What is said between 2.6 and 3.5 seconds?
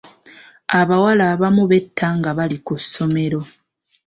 ku ssomero.